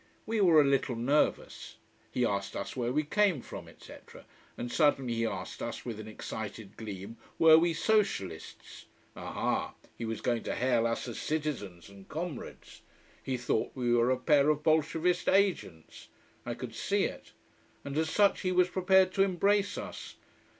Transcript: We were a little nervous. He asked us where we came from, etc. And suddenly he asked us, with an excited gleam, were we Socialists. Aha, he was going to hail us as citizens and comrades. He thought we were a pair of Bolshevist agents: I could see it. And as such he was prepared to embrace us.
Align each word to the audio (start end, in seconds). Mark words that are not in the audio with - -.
We 0.25 0.41
were 0.41 0.59
a 0.59 0.63
little 0.65 0.95
nervous. 0.95 1.75
He 2.11 2.25
asked 2.25 2.55
us 2.55 2.75
where 2.75 2.91
we 2.91 3.03
came 3.03 3.39
from, 3.43 3.67
etc. 3.67 4.25
And 4.57 4.71
suddenly 4.71 5.13
he 5.13 5.27
asked 5.27 5.61
us, 5.61 5.85
with 5.85 5.99
an 5.99 6.07
excited 6.07 6.75
gleam, 6.75 7.17
were 7.37 7.59
we 7.59 7.75
Socialists. 7.75 8.85
Aha, 9.15 9.75
he 9.95 10.03
was 10.05 10.21
going 10.21 10.41
to 10.45 10.55
hail 10.55 10.87
us 10.87 11.07
as 11.07 11.19
citizens 11.19 11.87
and 11.87 12.09
comrades. 12.09 12.81
He 13.21 13.37
thought 13.37 13.73
we 13.75 13.93
were 13.93 14.09
a 14.09 14.17
pair 14.17 14.49
of 14.49 14.63
Bolshevist 14.63 15.29
agents: 15.29 16.07
I 16.47 16.55
could 16.55 16.73
see 16.73 17.03
it. 17.03 17.33
And 17.85 17.95
as 17.95 18.09
such 18.09 18.41
he 18.41 18.51
was 18.51 18.69
prepared 18.69 19.13
to 19.13 19.21
embrace 19.23 19.77
us. 19.77 20.15